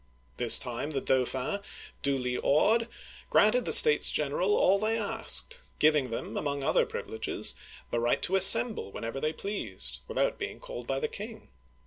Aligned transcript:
This 0.37 0.57
time 0.57 0.89
the 0.89 0.99
Dauphin, 0.99 1.59
duly 2.01 2.35
awed, 2.35 2.87
granted 3.29 3.65
the 3.65 3.71
States 3.71 4.09
General 4.09 4.55
all 4.57 4.79
they 4.79 4.97
asked, 4.97 5.61
giving 5.77 6.09
them, 6.09 6.35
among 6.37 6.63
other 6.63 6.87
privileges, 6.87 7.53
the 7.91 7.99
right 7.99 8.19
to 8.23 8.35
assemble 8.35 8.91
whenever 8.91 9.21
they 9.21 9.31
pleased, 9.31 9.99
without 10.07 10.39
being 10.39 10.59
called 10.59 10.87
by 10.87 10.99
the 10.99 11.07
king. 11.07 11.49